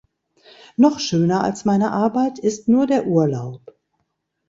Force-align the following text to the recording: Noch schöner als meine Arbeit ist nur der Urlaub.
Noch 0.77 0.97
schöner 0.99 1.43
als 1.43 1.63
meine 1.63 1.91
Arbeit 1.91 2.39
ist 2.39 2.67
nur 2.67 2.87
der 2.87 3.05
Urlaub. 3.05 3.61